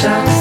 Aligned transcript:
shots. 0.00 0.39